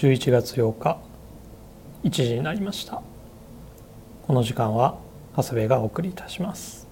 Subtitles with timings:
[0.00, 0.98] 11月8日
[2.04, 3.02] 1時になりました。
[4.30, 4.96] この時間は
[5.36, 6.86] 長谷部がお送りいたします、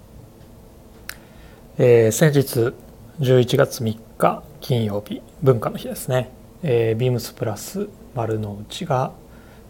[1.79, 2.74] えー、先日
[3.21, 6.32] 11月3日金曜日文化の日ですね、
[6.64, 9.13] えー、ビームスプラス丸の内が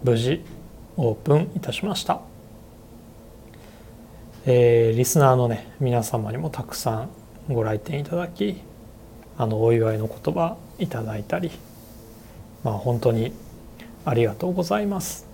[0.02, 0.42] 無事
[0.96, 2.22] オープンいたしました、
[4.46, 7.10] えー、リスナーのね皆様にもたくさん
[7.52, 8.62] ご来店いただき
[9.36, 11.50] あのお祝いの言葉いただいたり
[12.64, 13.32] まあ本当に
[14.04, 15.26] ありがとうございます。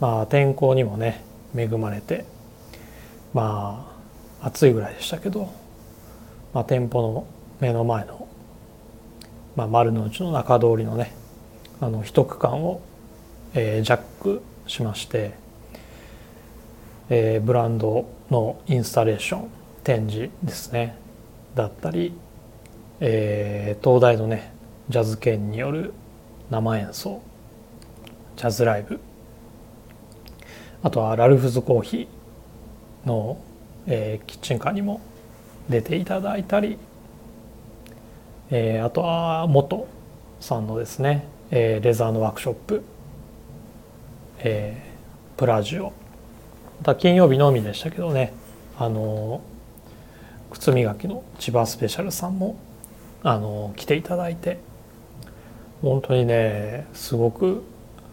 [0.00, 1.22] まあ天候にもね
[1.54, 2.24] 恵まれて
[3.34, 3.86] ま
[4.40, 5.52] あ暑いぐらいでしたけど、
[6.54, 7.26] まあ、店舗の
[7.60, 8.26] 目の前の、
[9.54, 11.12] まあ、丸の内の中通りのね
[11.80, 12.80] あの一区間を、
[13.54, 15.32] えー、ジャックしまして、
[17.10, 19.50] えー、ブランドのインスタレーション
[19.84, 20.96] 展示ですね
[21.54, 22.14] だったり、
[23.00, 24.52] えー、東大のね
[24.88, 25.92] ジャズ犬による
[26.50, 27.22] 生演奏
[28.36, 28.98] ジャズライブ。
[30.82, 33.38] あとはラルフズコーヒーの、
[33.86, 35.00] えー、キッチンカーにも
[35.68, 36.78] 出ていただいたり、
[38.50, 39.86] えー、あとは元
[40.40, 42.82] さんのですね、えー、レザーのワークショップ、
[44.38, 45.92] えー、プラジオ。
[46.78, 48.32] また金曜日のみでしたけどね
[48.78, 49.42] あの
[50.50, 52.56] 靴磨きの千葉スペシャルさんも
[53.22, 54.69] あの来ていただいて。
[55.82, 57.62] 本当にねすごく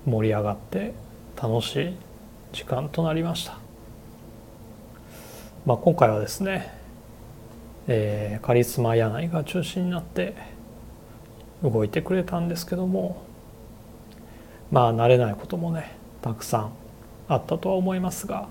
[0.06, 0.94] 盛り上がって
[1.42, 1.96] 楽しい
[2.54, 3.58] 時間となりました、
[5.66, 6.74] まあ、今回はですね、
[7.88, 10.34] えー、カリスマ柳井が中心になって
[11.62, 13.22] 動いてくれたんですけども
[14.72, 16.72] まあ慣れないこともねたくさん
[17.28, 18.48] あったとは思いますが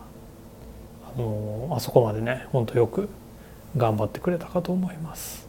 [1.17, 3.09] あのあそこまでねほんとよく
[3.78, 5.47] 頑張ってくれたかと思います。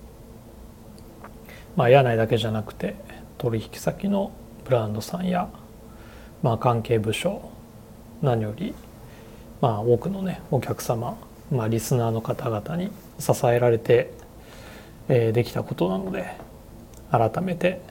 [1.78, 2.96] まあ、柳井だけじゃなくて
[3.38, 4.32] 取引先の
[4.66, 5.50] ブランドさんや、
[6.44, 7.50] まあ、関係部署
[8.22, 8.74] 何より、
[9.62, 11.18] まあ、多くのねお客様、
[11.52, 14.12] まあ、リスナーの方々に支えられて、
[15.08, 16.36] えー、できたことなので
[17.12, 17.82] 改めて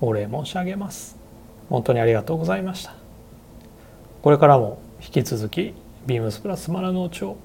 [0.00, 1.18] お礼申し上げます。
[1.68, 2.94] 本当にありがとうございました。
[4.22, 5.74] これからも引き続き
[6.06, 7.36] ビームスプラス丸の内を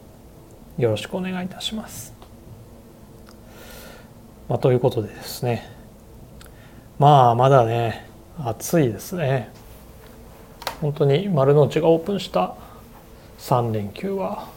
[0.78, 2.14] よろしくお願いいたします、
[4.50, 5.75] まあ、ということでですね
[6.98, 8.08] まあまだね
[8.40, 9.50] 暑いですね。
[10.82, 12.56] 本当に丸の内がオープンした
[13.40, 14.48] 3連休は、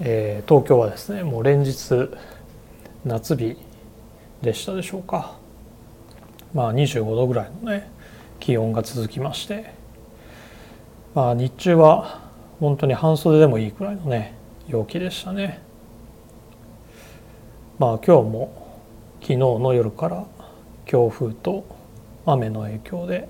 [0.00, 2.10] えー、東京はですねもう連日
[3.04, 3.56] 夏日
[4.40, 5.36] でしたでしょうか。
[6.54, 7.90] まあ25度ぐらいのね
[8.40, 9.74] 気温が続きまして。
[11.14, 12.20] まあ日中は
[12.60, 14.34] 本当に半袖でもいいくらいのね
[14.68, 15.60] 陽気でしたね。
[17.78, 18.80] まあ今日も
[19.20, 20.24] 昨日の夜から
[20.86, 21.64] 強風と
[22.26, 23.28] 雨の影響で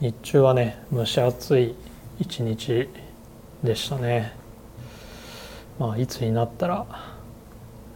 [0.00, 1.74] 日中はね蒸し暑い
[2.18, 2.88] 一日
[3.62, 4.32] でしたね。
[5.78, 6.86] まあいつになったら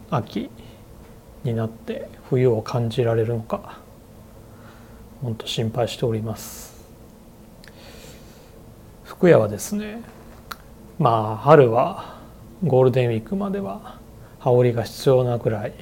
[0.09, 0.49] 秋
[1.43, 3.79] になって冬を感じられるのか
[5.21, 6.79] 本当心配しております。
[9.03, 10.01] 福屋はですね
[10.97, 12.17] まあ春は
[12.63, 13.97] ゴールデンウィークまでは
[14.39, 15.73] 羽織が必要なくらい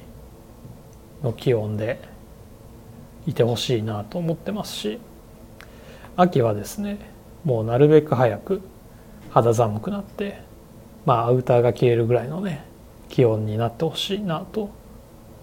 [1.22, 2.00] の気温で
[3.28, 4.98] いてほしいなと思ってますし
[6.16, 6.98] 秋はですね
[7.44, 8.62] もうなるべく早く
[9.30, 10.40] 肌寒くなって
[11.04, 12.64] まあアウターが消えるぐらいのね
[13.10, 14.70] 気温になってほしいなと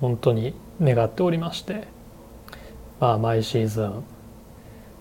[0.02, 1.88] 本当に願っておりまして
[3.00, 4.04] まあ毎シーズン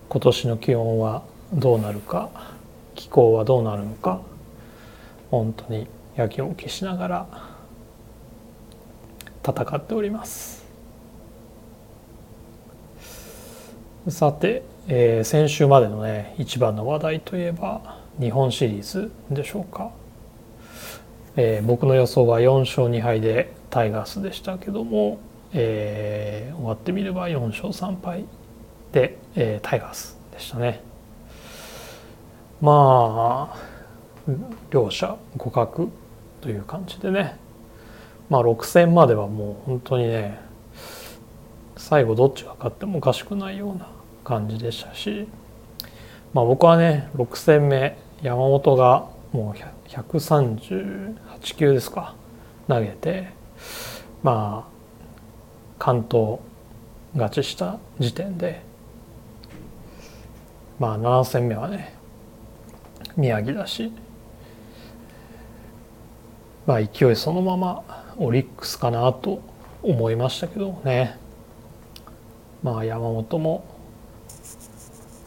[0.07, 2.29] 今年の気温はどうなるか
[2.93, 4.21] 気候はどうなるのか
[5.31, 7.27] 本当にやきもきしながら
[9.43, 10.54] 戦っております。
[14.07, 19.89] さて、えー、先週までのね一番の話題といえば日本シリーズでしょうか、
[21.35, 25.17] えー、僕の予想は4勝2敗でタイガースでしたけども、
[25.53, 28.25] えー、終わってみれば4勝3敗
[28.91, 30.83] で、えー、タイガースでしたね。
[32.61, 33.57] まあ
[34.69, 35.89] 両者互角
[36.41, 37.39] という感じでね。
[38.29, 40.39] まあ6戦まではもう本当にね
[41.75, 43.94] 最後どっちが勝ってもおかしくないような
[44.25, 45.29] 感じでしたし、
[46.33, 52.15] まあ、僕はね6戦目山本がもう138球ですか
[52.67, 53.29] 投げて
[54.23, 54.71] まあ
[55.79, 56.39] 関東
[57.13, 58.61] 勝ちした時点で
[60.79, 61.93] まあ7戦目はね
[63.15, 63.93] 宮城だし
[66.65, 67.83] まあ勢いそのまま
[68.17, 69.41] オリックスかなと
[69.83, 71.17] 思いましたけどね。
[72.63, 73.74] まあ山本も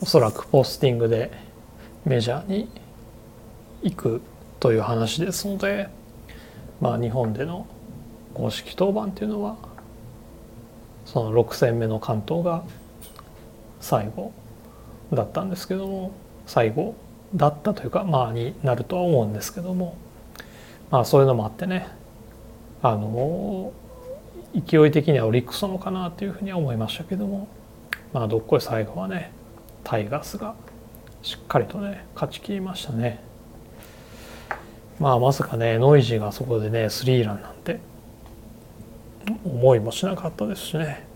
[0.00, 1.32] おそらくポスティングで
[2.04, 2.68] メジャーに
[3.82, 4.22] 行く
[4.60, 5.88] という話ですので、
[6.80, 7.66] まあ、日本での
[8.32, 9.56] 公式登板っていうのは
[11.04, 12.62] その6戦目の関東が
[13.80, 14.32] 最後
[15.12, 16.12] だったんですけども
[16.46, 16.94] 最後
[17.34, 19.96] だったというかまあになるとは思うんですけども
[20.92, 21.88] まあそういうのもあってね
[22.82, 23.72] あの
[24.54, 27.48] 勢い的にはオリックスなのかなというふうには思いましたけども
[28.12, 29.32] まあどっこい最後はね
[29.88, 30.54] タイガースが
[31.22, 33.20] しっかりとね勝ち切りましたね。
[35.00, 37.80] まあまさかねノイジーがそこでねスリーランなんて
[39.46, 41.06] 思いもしなかったですしね。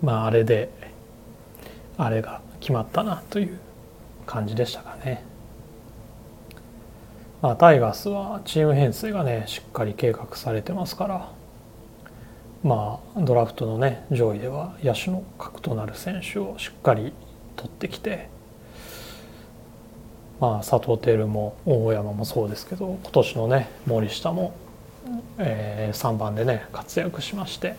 [0.00, 0.70] まああれで
[1.98, 3.58] あれが決まったなという
[4.24, 5.24] 感じでしたかね。
[7.42, 11.35] まあ、タイガースはチーム編成がねしっかり計画されてますから。
[12.62, 17.12] まあドラフトのね上位では野手の核となる選手をしっかり
[17.56, 18.28] 取ってきて
[20.40, 24.54] まあ佐藤輝も大山もそうですけど今年のね森下も、
[25.38, 27.76] えー、3番でね活躍しまして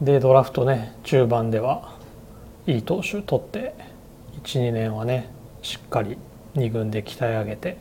[0.00, 1.94] でドラフトね中盤では
[2.66, 3.74] いい投手取って
[4.44, 5.28] 12年はね
[5.62, 6.16] しっかり
[6.54, 7.76] 2軍で鍛え上げて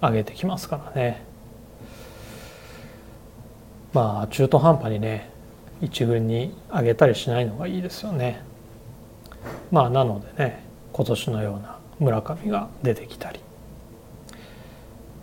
[0.00, 1.29] 上げてきますからね。
[3.92, 5.30] まあ中途半端にね
[5.82, 8.42] 1軍に上げたりしないのがいいですよね。
[9.70, 13.40] まあなのでね今年のような村上が出てきたり。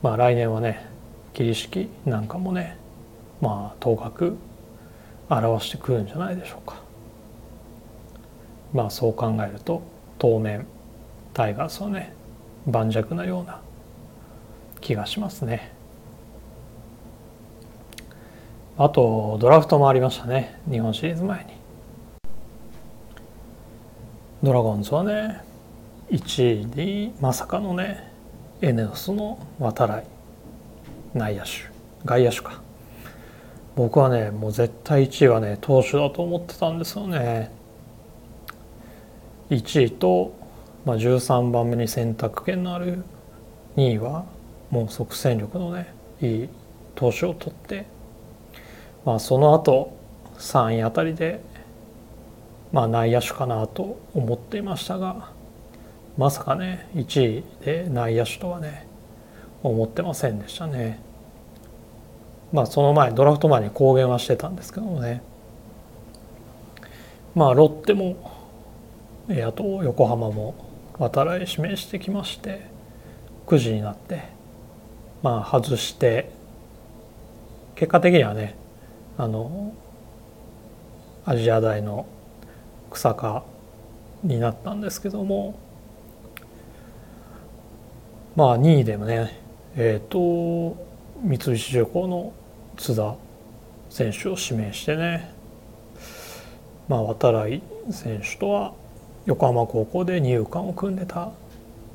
[0.01, 0.85] まあ来年はね
[1.33, 2.77] 桐敷なんかもね
[3.41, 4.33] まあ頭角
[5.29, 6.81] 表してくるんじゃないでしょうか。
[8.73, 9.81] まあそう考えると
[10.17, 10.65] 当面
[11.33, 12.13] タイガースはね
[12.65, 13.61] 盤石なような
[14.81, 15.76] 気がしますね。
[18.79, 20.59] あとドラフトもありましたね。
[20.69, 21.51] 日本シリーズ前に。
[24.43, 25.41] ドラゴンズはね
[26.11, 28.13] 1位にまさかのね
[28.61, 30.03] エネオスの渡来。
[31.15, 31.49] 内野手。
[32.05, 32.61] 外野手か。
[33.75, 37.49] 僕はねもう絶対1位はね投手だと思ってたんですよね。
[39.49, 40.33] 1位と、
[40.85, 43.03] まあ、13番目に選択権のある
[43.75, 44.25] 2位は
[44.69, 46.49] もう即戦力のねいい
[46.93, 47.85] 投手を取って、
[49.07, 49.95] まあ、その後
[50.37, 51.39] 3位あたりで、
[52.73, 55.29] まあ、内野手かなと思っていましたが
[56.17, 58.85] まさかね1位で内野手とはね
[59.63, 60.99] 思ってませんでしたね。
[62.51, 65.21] まあその前ドラフト前に公言はしてたんですけどもね
[67.33, 68.17] まあロッテも
[69.29, 70.53] あと横浜も
[70.99, 72.67] 渡来指名してきまして
[73.45, 74.23] 9時になって
[75.23, 76.29] まあ外して
[77.75, 78.66] 結果的にはね
[79.17, 79.73] あの
[81.25, 82.05] アジア大の
[82.91, 83.43] 草加
[84.23, 85.57] になったんですけども
[88.35, 89.41] まあ2位でもね
[89.75, 90.77] えっ、ー、と
[91.23, 92.31] 三菱重工の
[92.77, 93.15] 津田
[93.89, 95.33] 選手を指名してね
[96.87, 98.73] まあ渡来選手とは
[99.25, 101.31] 横浜高校で二遊間を組んでた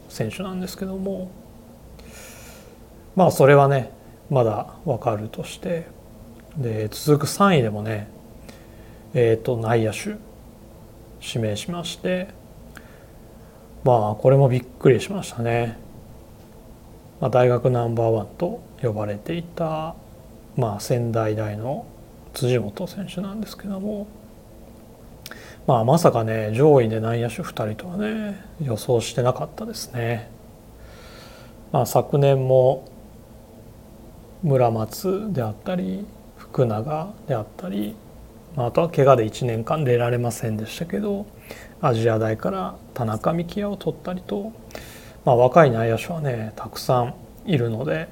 [0.08, 1.30] 選手なんですけども
[3.14, 3.92] まあそれはね
[4.28, 5.86] まだ分かるとして
[6.56, 8.08] で続く3位でもね
[9.14, 10.16] えっ、ー、と内野手
[11.20, 12.28] 指名しまして
[13.84, 15.76] まあこれもびっくりしましたね。
[17.20, 19.94] まあ、大学ナンバーワンと呼ばれていた、
[20.56, 21.86] まあ、仙台大の
[22.34, 24.08] 辻本選手なんですけども、
[25.68, 30.30] まあ、まさかね上位で内野手2人とはね予想してなかったですね。
[31.70, 32.88] まあ、昨年も
[34.42, 36.04] 村松であったり
[36.42, 37.94] 福永であったり、
[38.56, 41.26] まあ、あとは怪我で1年間出られませんでしたけど
[41.80, 44.52] アジア大から田中幹也を取ったりと
[45.24, 47.14] まあ、若い内野手はねたくさん
[47.46, 48.08] いるので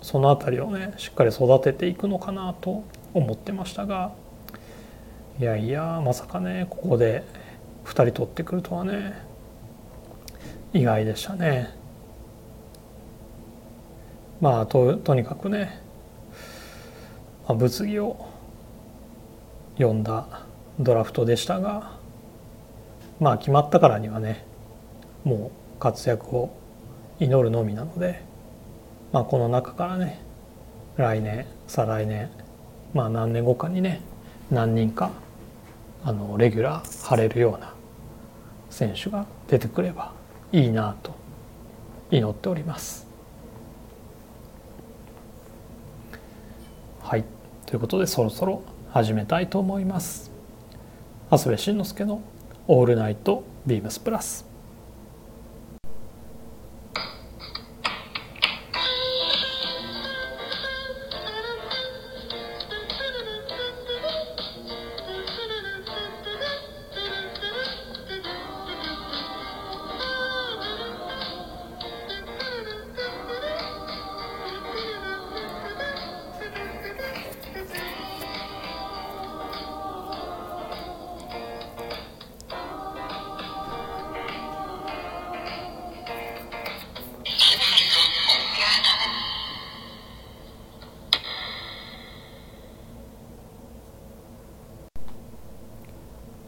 [0.00, 4.12] その辺りをねしっかり育てていくのかなと思ってましたが
[5.38, 7.24] いやいやまさかねここで
[7.84, 9.14] 2人取ってくるとはね
[10.72, 11.70] 意外でしたね。
[14.40, 15.80] まあととにかくね、
[17.46, 18.26] まあ、物議を
[19.76, 20.26] 読んだ
[20.80, 21.92] ドラフトでしたが
[23.20, 24.44] まあ決まったからにはね
[25.24, 26.56] もう活躍を
[27.20, 28.22] 祈るのみなので、
[29.12, 30.20] まあ、この中からね
[30.96, 32.30] 来年再来年
[32.92, 34.00] まあ何年後かにね
[34.50, 35.10] 何人か
[36.04, 37.72] あのレギュラー張れるような
[38.70, 40.12] 選手が出てくれば
[40.52, 41.14] いいなと
[42.10, 43.13] 祈っております。
[47.66, 50.30] ということでそろそろ始めたいと思います。
[51.30, 52.20] 長谷部慎之介の
[52.68, 54.46] 「オールナイトビームスプラス」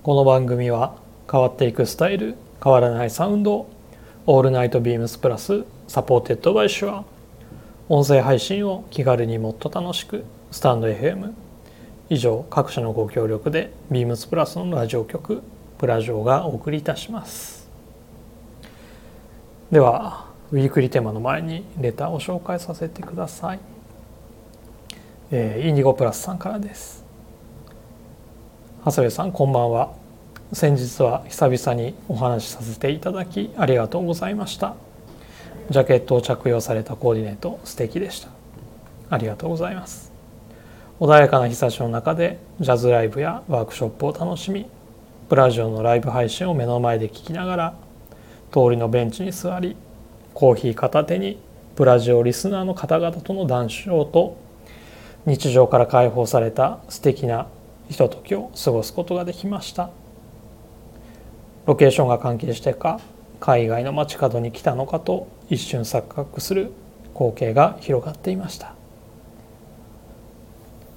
[0.06, 0.94] この番組は
[1.28, 3.66] 変わっていくスタイル変わらないサウンド
[4.24, 7.04] オールナイトビームスプラス supported by シュア
[7.88, 11.32] 音声配信を気軽にもっと楽しくスタンド FM
[12.08, 15.42] 以上各社のご協力でビームスプラスのラジオ局
[15.76, 17.68] プラジオがお送りいたします。
[19.72, 23.60] ではウィークリーテーマの前にレターを紹介させてください、
[25.32, 27.05] えー、インディゴプラスさんからです。
[28.86, 29.92] 長谷部さんこんばんは。
[30.52, 34.76] 先日は久々にお話しさせていただきありがとうございました。
[35.70, 38.28] ジャケットを着用されたコーディネート素敵でした。
[39.10, 40.12] ありがとうございます。
[41.00, 44.66] 穏やかな日差しの中でジャズライブやワークショップを楽しみ
[45.28, 47.74] プラジオのライブ配信を目の前で聞きながら
[48.52, 49.74] 通りのベンチに座り
[50.32, 51.40] コーヒー片手に
[51.74, 54.36] プラジオリスナーの方々との談笑と
[55.26, 57.48] 日常から解放された素敵な
[57.88, 59.90] ひとときを過ごすことができました。
[61.66, 63.00] ロケーションが関係してか
[63.40, 66.72] 海外の街角に来たのかと一瞬錯覚する
[67.14, 68.74] 光景が広がっていました。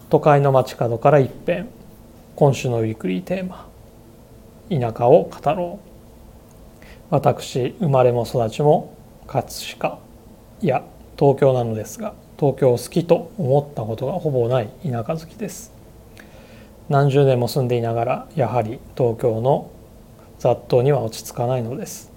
[0.10, 1.68] 都会の街角から一変
[2.36, 3.68] 今週のウィークリーテーマ
[4.70, 5.90] 「田舎を語ろう」
[7.12, 8.94] 私生まれも育ちも
[9.28, 10.00] 葛飾
[10.62, 10.84] いや
[11.18, 15.79] 東京なのですが東京を好きと思ったことがほぼない田舎好きです。
[16.90, 19.70] 何十年も住んでいながらやはり東京の
[20.40, 22.12] 雑踏には落ち着かないのです。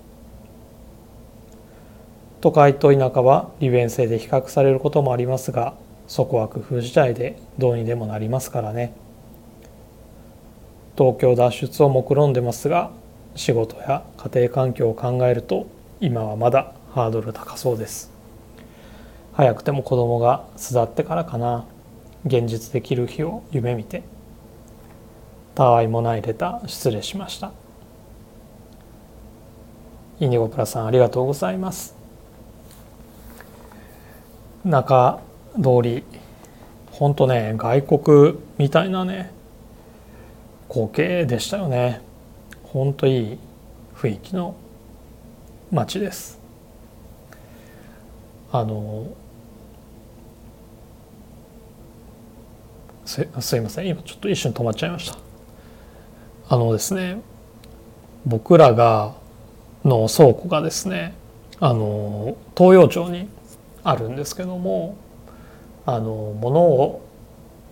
[2.40, 5.74] 都会と田舎は利便性で比較されることもありますが
[6.08, 8.94] そこは工夫次第でどうにでもなりますからね。
[10.96, 12.90] 東京脱出を目論んでますが
[13.36, 15.66] 仕事や家庭環境を考えると
[16.00, 18.10] 今はまだハードル高そうです。
[19.34, 21.66] 早くても子供が巣立ってからかな。
[22.24, 24.02] 現実できる日を夢見て。
[25.54, 27.52] たわいもないレター失礼しました。
[30.20, 31.94] インディゴプラさんありがとうございます。
[34.64, 35.20] 中
[35.56, 36.04] 通り
[36.92, 39.32] ほんとね外国みたいなね
[40.68, 42.00] 光景でしたよね。
[42.62, 43.38] ほんといい
[43.94, 44.54] 雰囲気の
[45.70, 46.40] 街です。
[48.52, 49.06] あの
[53.04, 53.88] すすいません。
[53.88, 55.31] 今ちょっと一瞬止まっちゃいました。
[56.52, 57.22] あのですね
[58.26, 59.14] 僕らが
[59.86, 61.14] の倉庫がですね
[61.60, 63.26] あの東洋町に
[63.82, 64.98] あるんですけども
[65.86, 67.08] あの物を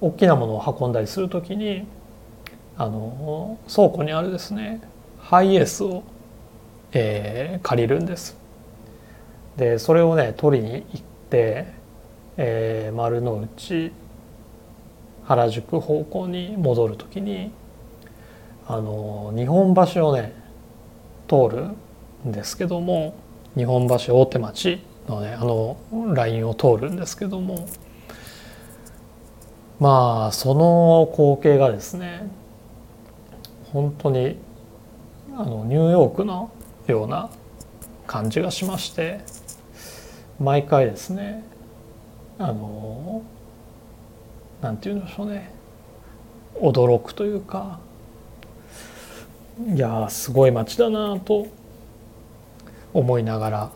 [0.01, 1.87] 大きなものを運んだりする時に
[2.79, 4.81] あの倉庫にあるですね
[5.19, 6.03] ハイエースを、
[6.93, 8.35] えー、借りるんです。
[9.59, 11.67] でそれをね取りに行って、
[12.39, 13.93] えー、丸の内
[15.25, 17.53] 原宿方向に戻る時に
[18.73, 20.33] あの日本橋をね
[21.27, 21.71] 通る
[22.25, 23.17] んですけども
[23.57, 25.77] 日本橋大手町のねあの
[26.15, 27.67] ラインを通るんですけども
[29.81, 32.31] まあその光景がですね
[33.73, 34.37] 本当に
[35.37, 36.53] あのニューヨークの
[36.87, 37.29] ような
[38.07, 39.19] 感じがしまして
[40.39, 41.45] 毎回ですね
[42.39, 43.25] あの
[44.62, 45.50] なんて言うんでしょうね
[46.61, 47.81] 驚くというか
[49.69, 51.47] いやすごい街だなと
[52.95, 53.71] 思いながら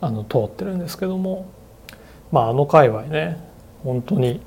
[0.00, 1.48] あの通ってるんですけども
[2.32, 3.38] まああの界隈ね
[3.84, 4.40] 本当に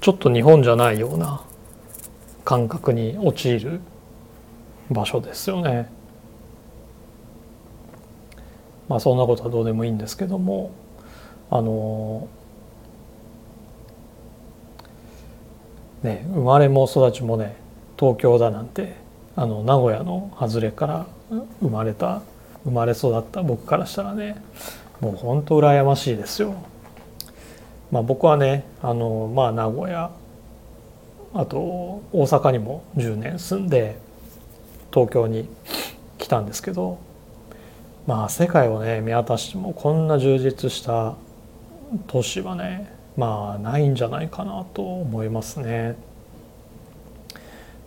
[0.00, 1.42] ちょっと日本じゃないような
[2.44, 3.80] 感覚に陥る
[4.90, 5.88] 場所ですよね。
[8.88, 10.72] まあそんなことはどうでもいいんですけども
[11.50, 12.26] あの
[16.02, 17.54] ね生まれも育ちもね
[17.96, 18.96] 東京だなんて
[19.40, 21.06] あの名古屋の外れから
[21.62, 22.20] 生まれた
[22.62, 24.36] 生まれ育った僕からしたらね
[25.00, 26.54] もう本当羨ましいですよ。
[27.90, 30.10] まあ、僕はねあの、まあ、名古屋
[31.32, 31.58] あと
[32.12, 33.96] 大阪にも10年住んで
[34.92, 35.48] 東京に
[36.18, 36.98] 来たんですけど
[38.06, 41.14] まあ世界をね見渡してもこんな充実した
[42.08, 46.09] 都市はねまあないんじゃないかなと思いますね。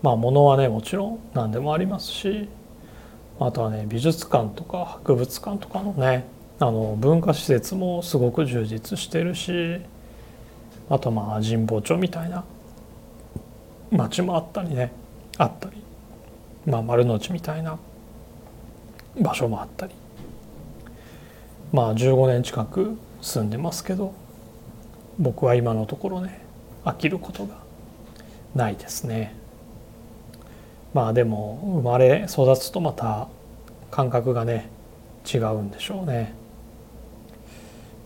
[0.04, 2.48] まあ物はねもちろん何でもありますし
[3.40, 6.26] あとはね美術館とか博物館とかのね
[6.60, 9.80] あの文化施設もすごく充実してるし
[10.90, 12.44] あとまあ神保町みたいな
[13.92, 14.92] 町もあったりね
[15.38, 15.78] あったり
[16.66, 17.80] まあ丸の内みたいな
[19.20, 19.94] 場所もあったり
[21.72, 24.14] まあ15年近く住んでますけど
[25.18, 26.46] 僕は今のところね
[26.84, 27.56] 飽きることが
[28.54, 29.43] ないですね。
[30.94, 33.28] まあでも生まれ育つとまた
[33.92, 34.70] 感覚がね
[35.32, 36.34] 違うんでしょうね。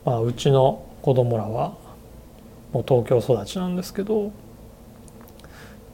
[0.06, 1.74] まあうちの子供らは
[2.72, 4.32] もう東京育ちなんですけど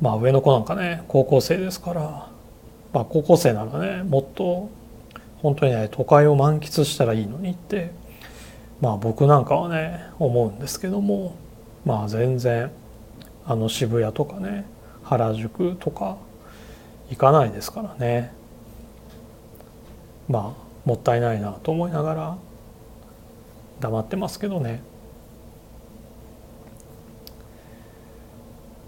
[0.01, 2.29] まあ上の子なんかね高校生ですから
[2.93, 4.69] まあ高校生ならねもっと
[5.41, 7.91] 本当にね都会を満喫したらいいのにって
[8.81, 11.35] まあ僕なんかはね思うんですけども
[11.85, 12.71] まあ全然
[13.45, 14.65] あの渋谷とかね
[15.03, 16.17] 原宿とか
[17.13, 18.33] 行かないですからね。
[20.27, 22.37] まあもったいないなと思いながら
[23.79, 24.81] 黙ってますけどね。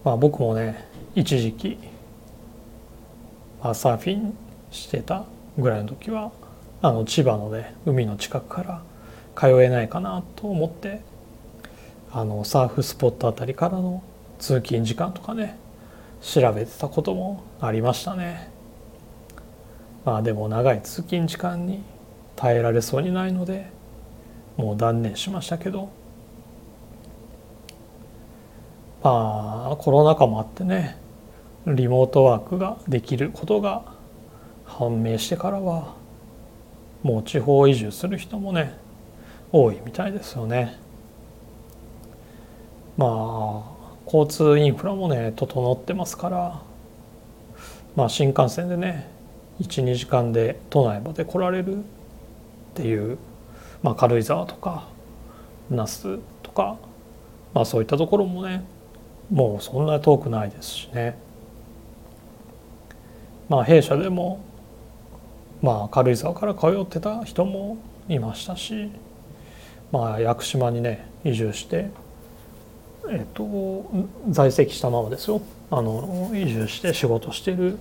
[0.04, 1.78] まあ僕もね一時期、
[3.64, 4.36] まあ、サーフィン
[4.72, 5.26] してた
[5.58, 6.32] ぐらいの時は
[6.82, 8.82] あの千葉のね海の近くから
[9.36, 11.02] 通えないかなと思って
[12.12, 14.04] あのサーフスポットあたりからの
[14.40, 15.58] 通勤時間とかね
[16.22, 18.50] 調べてたこともありましたね。
[20.04, 21.82] まあでも長い通勤時間に
[22.36, 23.70] 耐えられそうにないので
[24.58, 25.90] もう断念しましたけど。
[29.04, 30.98] まあコロナ禍もあってね
[31.68, 33.84] リモートワークができることが
[34.66, 35.94] 判明してからは
[37.04, 38.76] もう地方移住する人もね
[39.52, 40.80] 多いみたいですよね。
[42.98, 43.64] まあ
[44.06, 46.62] 交通インフラもね整ってますから
[47.96, 49.08] まあ新幹線でね
[49.62, 51.80] 12時間で都内まで来られるっ
[52.74, 53.18] ていう、
[53.82, 54.88] まあ、軽井沢とか
[55.70, 56.78] 那須とか、
[57.54, 58.66] まあ、そういったところもね
[59.32, 61.18] もうそんな遠くないですしね。
[63.50, 64.44] まあ弊社でも
[65.62, 67.78] まあ軽井沢から通ってた人も
[68.10, 68.90] いましたし
[69.92, 71.90] まあ屋久島にね移住して
[73.10, 73.86] えっと、
[74.30, 75.42] 在籍したままですよ。
[75.72, 77.78] あの移住して仕事している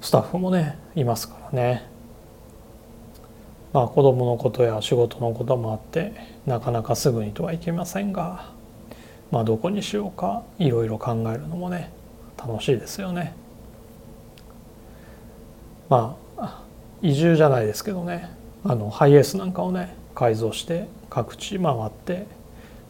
[0.00, 1.88] スタッフもねいますからね。
[3.72, 6.12] まあ子供のことや仕事のこともあって
[6.46, 8.50] なかなかすぐにとはいけませんが
[9.30, 11.92] まあどこにしようかいろいろ考えるのもね
[12.36, 13.34] 楽しいですよね。
[15.88, 16.62] まあ
[17.02, 18.30] 移住じゃないですけどね
[18.64, 22.26] あのハイエースなんかをね改造して各地回って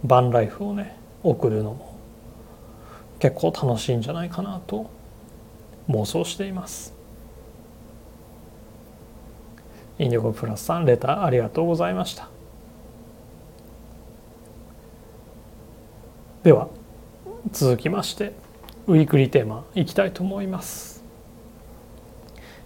[0.05, 1.90] バンライフをね送るのも
[3.21, 4.91] 結構楽しいんじゃないかなと
[5.89, 6.95] 妄想しています。
[9.99, 12.29] インディゴプラスさんレターありがとうございました。
[16.43, 16.69] では
[17.53, 18.33] 続きまして
[18.87, 21.05] ウィークリーテーマいきたいと思います、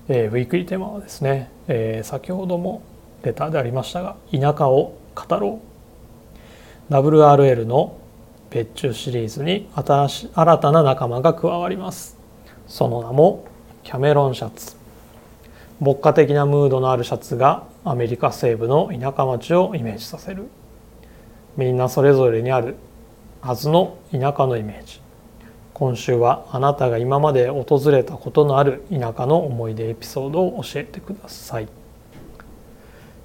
[0.06, 2.82] えー、ウィークリーテーマはですね、えー、先ほども
[3.24, 5.60] レターでありましたが田舎を語ろ
[6.90, 6.92] う。
[6.92, 7.98] WRL の
[8.54, 12.16] 別注シリーズに新し新たな仲間が加わります。
[12.68, 13.44] その名も
[13.82, 14.76] キャメロンシャツ。
[15.80, 20.44] 牧歌的なムードのあるシャツがアメリカ西部の田舎町をイメージさせる。
[21.56, 22.76] みんなそれぞれにある
[23.40, 25.00] はずの田舎のイメージ。
[25.72, 31.66] 今週はあなたが今まで訪れたことのある田舎の思い出エピソードを教えてください、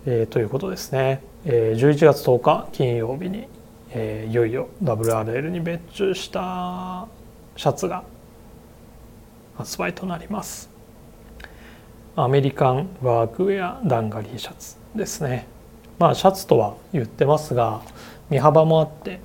[0.08, 1.22] えー、ということですね。
[1.46, 3.48] え11月10日金曜日に、
[3.92, 7.08] えいよいよ WRL に別注した
[7.56, 8.04] シャツが
[9.58, 10.70] 発売となります。
[12.16, 15.48] アメリカンワークウェアダンガリーシャツですね。
[15.98, 17.82] まあシャツとは言ってますが
[18.30, 19.20] 身幅もあって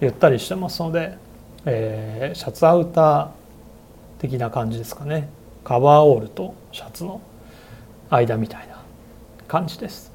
[0.00, 1.16] ゆったりしてますので、
[1.64, 3.28] えー、シャツアウター
[4.20, 5.28] 的な感じですかね。
[5.64, 7.20] カバーオールとシャツの
[8.08, 8.82] 間みたいな
[9.48, 10.12] 感じです。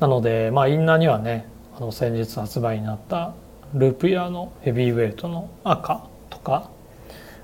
[0.00, 1.46] なのでまあインナーにはね
[1.78, 3.34] あの先日発売になった
[3.72, 6.70] ループイヤーのヘビーウェイトの赤とか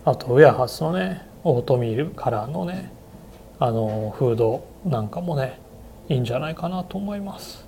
[0.05, 2.91] あとウェアハウスのねオートミールカラーのね
[3.61, 5.61] あのフードなんかもね
[6.09, 7.65] いいんじゃないかなと思います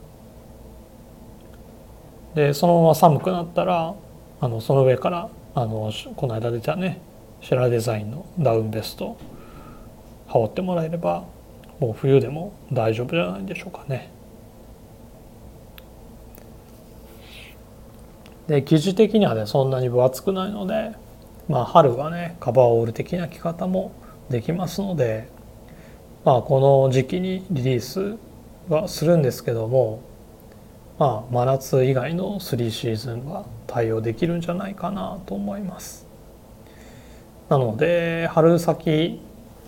[2.34, 3.94] でそのまま寒くなったら
[4.40, 7.00] あのその上からあのこの間出たね
[7.42, 9.16] シェラデザインのダウンベスト
[10.26, 11.26] 羽織ってもらえれば
[11.78, 14.15] もう冬でも大丈夫じゃないでしょうかね。
[18.48, 20.92] で生地的にはねそんなに分厚くないので
[21.48, 23.92] まあ春はねカバーオール的な着方も
[24.30, 25.28] できますので
[26.24, 28.16] まあこの時期にリリース
[28.68, 30.00] はするんですけども
[30.98, 36.06] まあ真夏以外の3シーズンは対応できるんじゃないかなと思います。
[37.48, 39.20] なので春先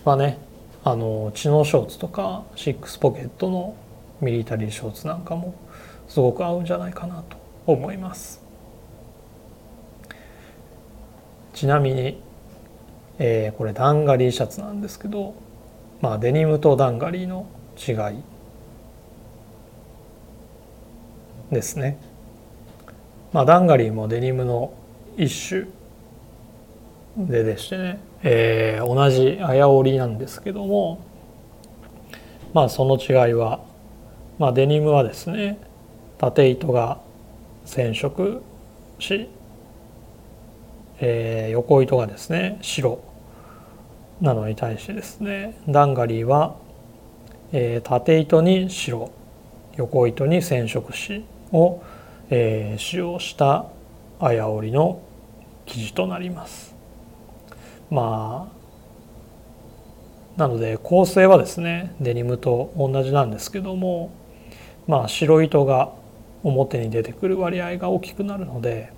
[0.04, 0.38] はね
[0.84, 3.76] あのチノショーツとかシックスポケットの
[4.20, 5.54] ミリタリーショーツなんかも
[6.08, 7.36] すごく合うんじゃないかなと
[7.66, 8.47] 思います。
[11.58, 12.22] ちなみに、
[13.18, 15.34] えー、これダンガリーシャツなんですけど、
[16.00, 18.22] まあ、デニムとダンガリーの違い
[21.50, 21.98] ですね。
[23.32, 24.72] まあ、ダンガリーもデニムの
[25.16, 25.66] 一種
[27.16, 31.04] ででしてね、えー、同じ綾織なんですけども
[32.54, 33.64] まあその違いは、
[34.38, 35.58] まあ、デニムはですね
[36.18, 37.00] 縦糸が
[37.64, 38.44] 染色
[39.00, 39.28] し
[41.00, 43.00] えー、横糸がですね白
[44.20, 46.56] なのに対してですねダンガリーは、
[47.52, 49.10] えー、縦糸に白
[49.76, 51.82] 横糸に染色紙を、
[52.30, 53.66] えー、使用した
[54.20, 55.00] 綾織の
[55.66, 56.74] 生地となります。
[57.90, 58.58] まあ
[60.38, 64.10] なので構成はですねデニムと同じなんですけども
[64.86, 65.92] まあ白糸が
[66.42, 68.92] 表に出てくる割合が大きくなるので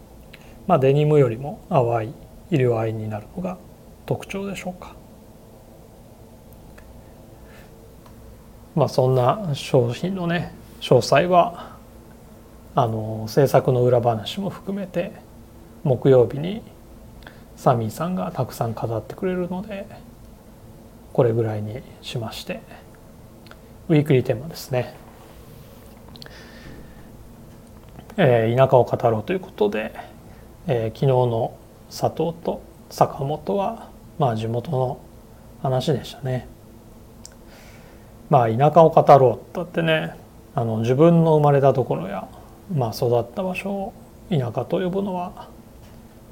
[0.66, 2.14] まあ、デニムよりも淡い
[2.51, 3.59] 色合いになるのが
[4.07, 4.94] 特徴でしょうか。
[8.75, 11.77] まあ、そんな商品のね詳細は
[12.75, 15.12] あの制作の裏話も含めて
[15.83, 16.62] 木曜日に
[17.57, 19.87] サミーさんがたくさん語ってくれるので
[21.12, 22.61] これぐらいにしまして
[23.88, 24.94] ウィークリーテーマですね、
[28.16, 29.92] えー、田舎を語ろうということで
[30.66, 31.55] えー、昨日の
[31.88, 35.01] 佐藤と坂本はまあ地元の
[35.62, 36.46] 話でしたね。
[38.29, 40.14] まあ田舎を語ろうだってね
[40.55, 42.29] あの自分の生まれたところや、
[42.75, 43.92] まあ、育った場所を
[44.31, 45.49] 田舎と呼ぶのは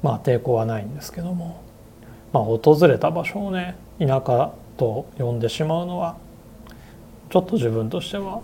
[0.01, 1.61] まあ抵抗はないんですけども、
[2.31, 6.17] まあ、訪れた場所をね田舎と呼んでしまうのは
[7.29, 8.41] ちょっと自分としては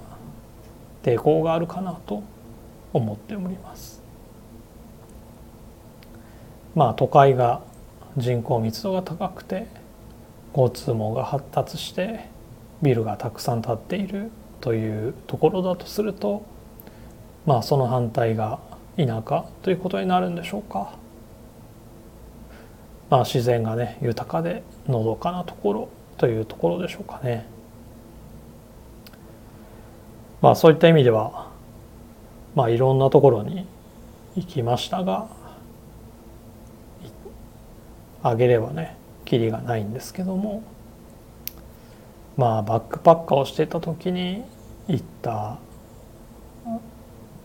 [1.04, 2.24] 抵抗があるかなと
[2.92, 3.95] 思っております。
[6.76, 7.62] まあ都会が
[8.18, 9.68] 人口密度が高くて
[10.56, 12.28] 交通網が発達して
[12.82, 14.30] ビルがたくさん建っている
[14.62, 16.46] というところだとすると
[17.46, 18.60] まあその反対が
[18.98, 20.94] 田舎ということになるんでしょうか。
[23.10, 27.46] まあ自然がね豊かでのどかなところというところでしょうかね。
[30.42, 31.50] まあそういった意味では
[32.56, 33.68] まあいろんなところに
[34.36, 35.28] 行きましたが
[38.28, 40.64] あげればねきりがないんですけども
[42.36, 44.44] まあバックパッカーをしてた時に
[44.88, 45.60] 行った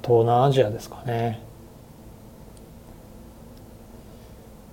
[0.02, 1.42] 東南アジアですかね、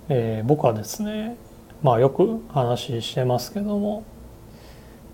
[0.08, 1.36] えー、僕はですね
[1.84, 4.06] まあよく話してますけども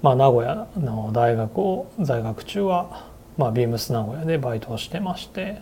[0.04, 5.60] まあ名古屋の大学を在学中はまあビームス名古屋でバイトをしてまして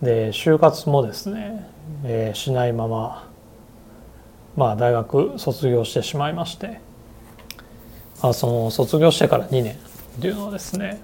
[0.00, 1.68] で就活もですね、
[2.04, 3.25] えー、しないまま
[4.56, 6.80] まあ、大学卒業してしまいまして
[8.22, 11.00] あその卒業してから2年っていうのはですね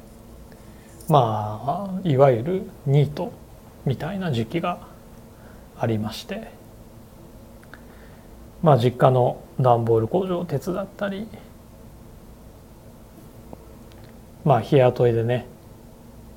[1.09, 3.33] まあいわゆるニート
[3.85, 4.81] みたいな時期が
[5.79, 6.51] ありまして
[8.63, 11.29] まあ実家の段ボール工場を手伝ったり
[14.45, 15.47] まあ日雇いでね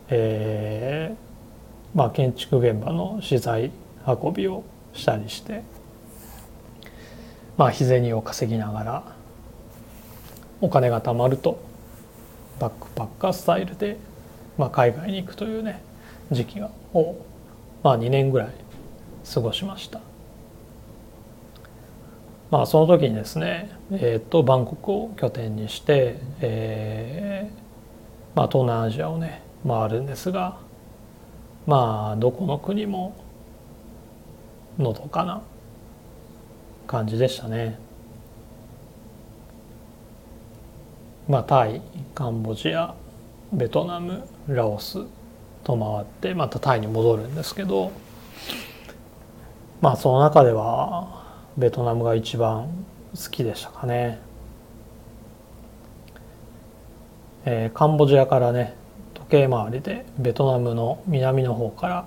[0.09, 3.71] えー、まあ建築現場の資材
[4.05, 5.63] 運びをしたりして
[7.57, 9.03] まあ日銭を稼ぎながら
[10.61, 11.59] お金が貯まると
[12.59, 13.97] バックパッカースタイルで、
[14.57, 15.81] まあ、海外に行くというね
[16.31, 17.25] 時期を、
[17.83, 18.49] まあ、2年ぐらい
[19.33, 19.99] 過ごしました。
[22.51, 30.57] まあ、その時にですね、えー、とバンコクを拠点にして、えーまあ、東南アジアをね回るんですが
[31.65, 33.15] まあどこの国も
[34.77, 35.41] のどかな
[36.85, 37.79] 感じでしたね。
[41.27, 41.81] まあタイ
[42.13, 42.93] カンボジア
[43.51, 44.99] ベトナムラオス
[45.63, 47.91] と回ってまたタイに戻るんですけど
[49.81, 51.25] まあその中では
[51.57, 54.19] ベトナムが一番好きでしたかね、
[57.45, 58.75] えー、カンボジアからね
[59.13, 62.05] 時計回りでベトナムの南の方から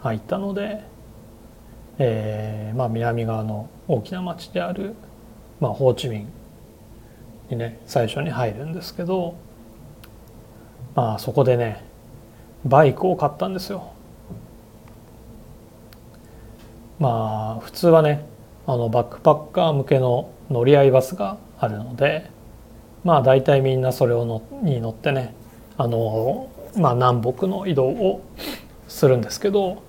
[0.00, 0.82] 入ったので、
[1.98, 4.94] えー、まあ南側の大きな町である、
[5.60, 6.28] まあ、ホーチミン
[7.50, 9.36] にね最初に入るんですけど
[10.94, 11.84] まあそこでね
[12.64, 13.92] バイクを買ったんですよ。
[16.98, 18.24] まあ普通はね
[18.66, 22.30] あのバックパッカー向けの乗り合いバスがあるので
[23.04, 25.34] まあ大体みんなそれをのに乗ってね
[25.76, 28.22] あのまあ南北の移動を
[28.88, 29.82] するんですけど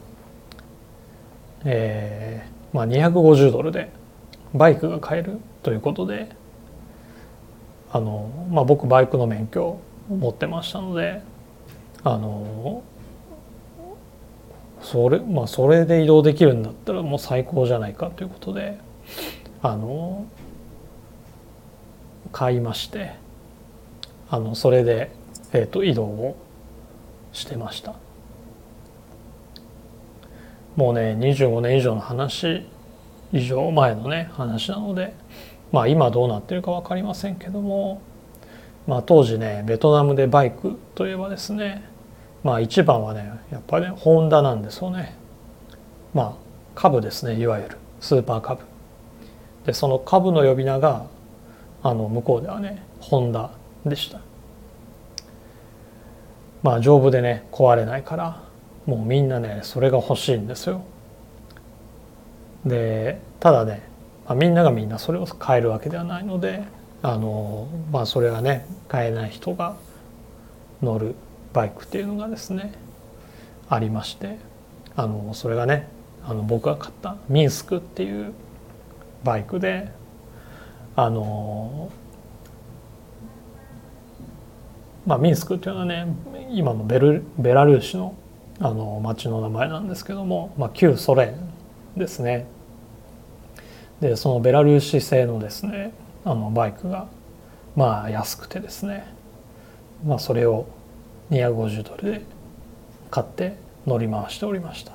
[1.66, 3.92] えー、まあ250ドルで
[4.54, 6.30] バイクが買えるということで
[7.92, 11.22] あの、まあ、僕バイクの免許を持ってましたので
[12.04, 12.84] あの
[14.82, 18.78] それまあそれで移動できるんだったらもう最高じゃないかということで
[19.62, 20.26] あの
[22.32, 23.16] 買いまして
[24.30, 25.12] あのそれで、
[25.54, 26.38] えーと、移動を
[27.32, 27.96] してました。
[30.78, 32.66] もうね25年以上の話
[33.34, 35.14] 以上前のね話なので
[35.72, 38.02] まあ今どうなってるか分かりませんけども
[38.86, 41.84] まあ当時ねベトナムでバイクといえばですね
[42.44, 45.16] まあ一番はねやっぱりねホンダなんですよね。
[46.14, 46.34] まあ
[46.76, 48.62] 株ですねいわゆるスーパー株。
[49.66, 51.08] でその株の呼び名が
[51.84, 53.52] あの向こうではねホンダ
[53.86, 54.22] でした。
[56.62, 58.47] まあ丈夫でね壊れないから
[58.88, 60.82] もうみんなねそれが欲しいんですよ。
[62.66, 63.84] でただね、
[64.26, 66.64] まあ、みんながみんなそれを買えるわけではないので
[67.04, 69.76] あのまあそれがね買えない人が
[70.82, 71.16] 乗る
[71.54, 72.74] バイクっていうのがですね
[73.70, 74.38] ありまして
[74.96, 75.88] あのそれがね
[76.26, 78.34] あの僕が買ったミンスクっていう
[79.24, 79.92] バイクで
[80.96, 81.92] あの
[85.06, 86.08] まあミンスクっていうのはね
[86.52, 88.16] 今のベルベラルーシの
[88.60, 91.36] あの町の名前なんですけども、まあ、旧ソ連
[91.96, 92.48] ですね。
[94.02, 95.92] でそのベラルーシ製のですね
[96.24, 97.08] あのバイクが
[97.76, 99.08] まあ安くてですね
[100.06, 100.68] まあそれを
[101.32, 102.26] 250ドルで
[103.10, 104.94] 買って乗り回しておりました。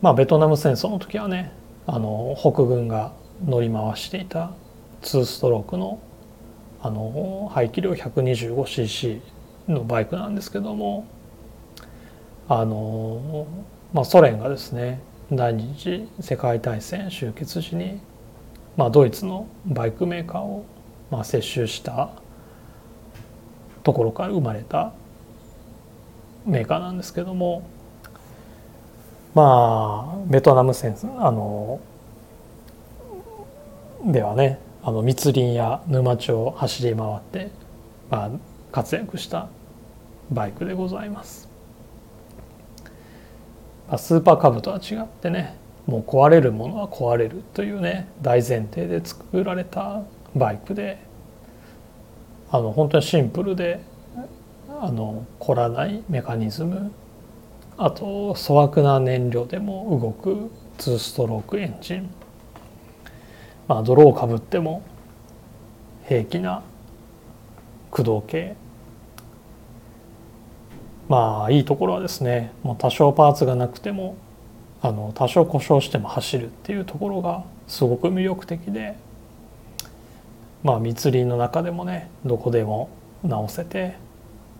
[0.00, 1.52] まあベトナム戦争の時はね
[1.86, 3.12] あの北軍が
[3.44, 4.52] 乗り回していた
[5.02, 6.00] 2ストロークの
[6.82, 9.20] あの排気量 125cc
[9.68, 11.06] のバイクなんですけども
[12.50, 13.46] あの、
[13.92, 18.00] まあ、ソ連がですね第二次世界大戦終結時に、
[18.76, 20.64] まあ、ドイツのバイクメーカーを、
[21.12, 22.10] まあ、接収した
[23.84, 24.92] ところから生まれた
[26.44, 27.62] メーカーなんですけども
[29.32, 31.80] まあベトナム戦あの
[34.04, 37.52] ではねあの密林や沼地を走り回って、
[38.10, 38.30] まあ、
[38.72, 39.48] 活躍した
[40.32, 41.49] バイクでございます。
[43.98, 50.02] スーパーカブとは違ってねもう壊れるものは壊れるというね大前提で作られた
[50.34, 50.98] バイクで
[52.50, 53.80] あの本当にシンプルで
[54.80, 56.92] あの凝らないメカニズム
[57.76, 62.10] あと粗悪な燃料でも動く2ストロークエンジン
[63.66, 64.82] まあ泥をかぶっても
[66.06, 66.62] 平気な
[67.90, 68.56] 駆動系
[71.10, 74.16] まあいいところはですねもう多少パーツがなくても
[74.80, 78.94] あの多少故障しても走るっていうところがすごく魅力的で
[80.62, 82.90] まあ密林の中でもねどこでも
[83.24, 83.96] 直せて、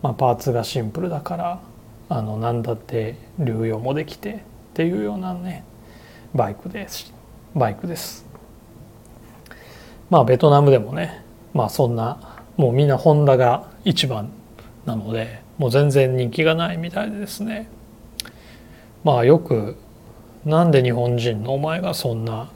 [0.03, 1.61] まあ、パーツがシンプルだから
[2.09, 4.39] あの何だって流用もできてっ
[4.75, 5.65] ていうようなね
[6.35, 7.15] バイクです
[7.55, 8.27] バイクです。
[10.11, 14.31] まあベトナムでもねまあそんなもうみんなホンダが一番
[14.85, 17.69] なのでもう全然人気がないみたいでですね。
[19.05, 19.77] まあよく
[20.47, 22.49] なんで日本人のお前がそんな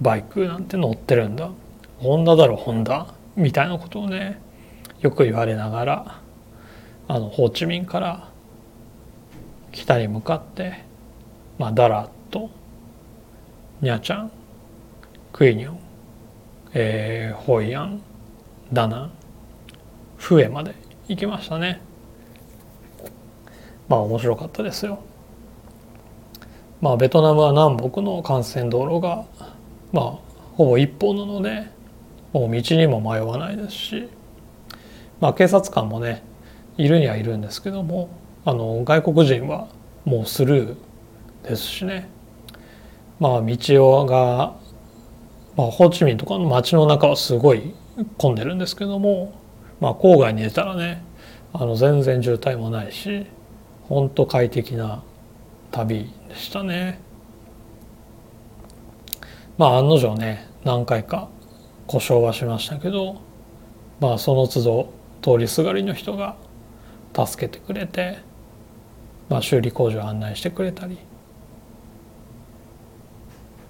[0.00, 1.50] バイクなんて乗ってるんだ？
[1.98, 3.14] ホンダだろホンダ？
[3.36, 4.40] みたいなことをね
[5.00, 6.20] よく言われながら
[7.06, 8.28] あのホーチミンから
[9.70, 10.82] 北に向かって、
[11.58, 12.50] まあ、ダラッと
[13.80, 14.32] ニャチャン
[15.32, 15.78] クイニョン、
[16.74, 18.02] えー、ホイアン
[18.72, 19.12] ダナン
[20.16, 20.74] フエまで
[21.06, 21.86] 行きましたね。
[23.88, 24.98] まあ面白かったですよ。
[26.80, 29.24] まあベトナムは南北の幹線道路が
[29.92, 30.18] まあ
[30.54, 31.66] ほぼ一本なので
[32.32, 34.08] もう道にも迷わないですし、
[35.20, 36.22] まあ、警察官もね
[36.76, 38.10] いるにはいるんですけども
[38.44, 39.68] あの外国人は
[40.04, 40.76] もうスルー
[41.48, 42.08] ですしね。
[43.18, 44.54] まあ道をが、
[45.56, 47.74] まあ、ホーチミンとかの街の中はすごい
[48.16, 49.34] 混んでるんですけども、
[49.80, 51.02] まあ、郊外に出たらね
[51.52, 53.26] あの全然渋滞もないし
[53.88, 55.02] 本当快適な
[55.70, 57.00] 旅でしたね。
[59.56, 61.28] まあ案の定ね何回か
[61.86, 63.20] 故障はしましたけど
[64.00, 66.36] まあその都度通りすがりの人が
[67.14, 68.18] 助けてくれて、
[69.28, 70.98] まあ、修理工場案内してくれたり、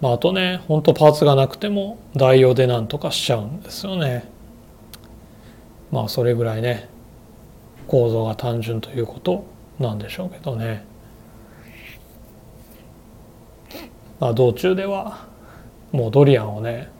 [0.02, 4.30] まあ、あとねほんとパーツがなくても代用でなんとかしちゃうんですよね。
[5.90, 6.88] まあそれぐらいね
[7.86, 9.46] 構造が単純ということ
[9.78, 10.84] なんでしょうけどね。
[14.20, 15.26] まあ、道中では
[15.92, 16.90] もうドリアンをね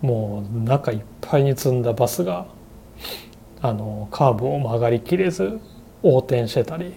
[0.00, 2.46] もう中いっぱいに積んだバスが
[3.60, 5.60] あのカーブを曲がりきれず
[6.02, 6.94] 横転してたり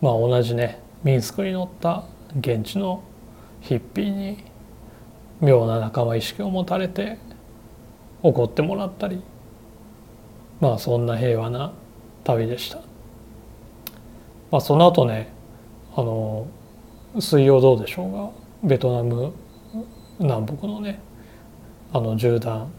[0.00, 2.04] まあ同じねミンスクに乗った
[2.38, 3.02] 現地の
[3.60, 4.44] ヒッピーに
[5.40, 7.18] 妙な仲間意識を持たれて
[8.22, 9.22] 怒ってもらったり
[10.60, 11.72] まあそんな平和な
[12.26, 12.78] 旅でした。
[14.50, 15.32] まあ、その後ね
[15.94, 16.46] あの
[17.20, 18.30] 水曜どうでしょうが
[18.62, 19.32] ベトナム
[20.18, 21.00] 南北のね
[21.92, 22.70] あの縦断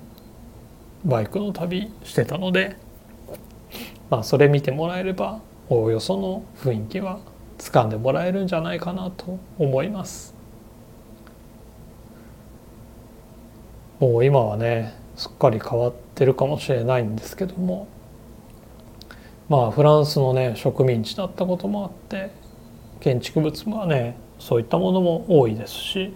[1.03, 2.75] バイクの旅してたので
[4.09, 7.19] まあそれ見てもらえればおおよその雰囲気は
[7.57, 10.35] 掴んでもらえるんじゃないかなと思います
[13.99, 17.87] もう今はねすっかり変わってるかもしれないんですけども
[19.49, 22.31] まあフランスのね植民地だったこともあって
[22.99, 26.13] 建築物はねそういったものも多いですし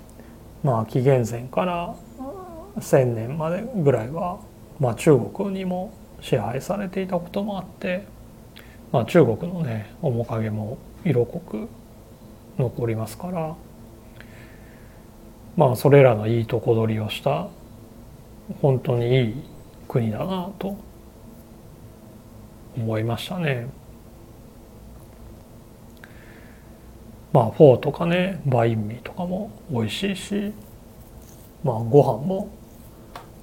[0.64, 1.94] まあ紀元前から
[2.76, 4.38] 1,000年までぐらいは、
[4.80, 8.04] まあ、中国にも支配されていたこともあって、
[8.90, 11.68] まあ、中国のね面影も色濃く
[12.58, 13.54] 残りますから
[15.56, 17.48] まあそれらのいいとこ取りをした
[18.62, 19.34] 本当にいい
[19.88, 20.76] 国だなと
[22.76, 23.82] 思いましたね。
[27.32, 30.52] まあフォーとかねバインミーとかも美味しいし
[31.64, 32.50] まあご飯も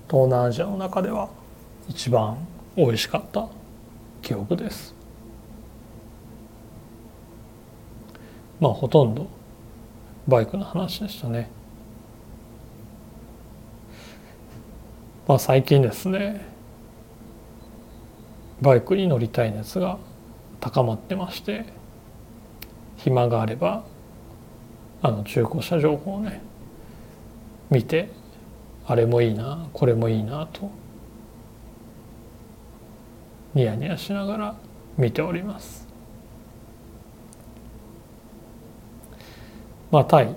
[0.10, 1.30] 東南アジアの中では
[1.88, 2.38] 一番
[2.76, 3.48] 美味しかった
[4.22, 4.94] 記憶です
[8.60, 9.28] まあほとんど
[10.28, 11.50] バイクの話でしたね
[15.28, 16.49] まあ最近ですね
[18.62, 19.98] バイクに乗りたい熱が
[20.60, 21.66] 高まってまして
[22.98, 23.84] 暇があれば
[25.02, 26.42] あの中古車情報をね
[27.70, 28.10] 見て
[28.86, 30.70] あれもいいなこれもいいなと
[33.54, 34.56] ニヤニヤしながら
[34.98, 35.88] 見ております。
[39.92, 40.36] まあタイ、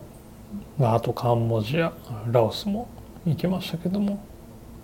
[0.79, 1.93] まあ、あとカンボジア
[2.31, 2.89] ラオスも
[3.27, 4.25] 行きましたけども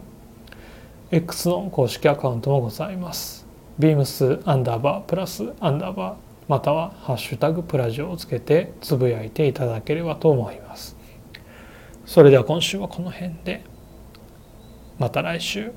[1.08, 3.46] X の公式アカウントもございます。
[3.78, 6.14] ビームスアンダーバープラスアンダーバー
[6.48, 10.96] またはハッシュタグプラジオをつけてつぶやいていただければと思います。
[12.06, 13.62] それでは今週はこの辺で
[14.98, 15.72] また来週。